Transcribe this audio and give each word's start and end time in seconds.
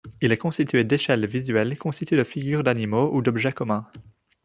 Il 0.19 0.31
est 0.31 0.37
constitué 0.37 0.83
d'échelle 0.83 1.27
visuelle 1.27 1.77
constituée 1.77 2.17
de 2.17 2.23
figures 2.23 2.63
d’animaux 2.63 3.13
ou 3.15 3.21
d'objets 3.21 3.51
communs. 3.53 3.85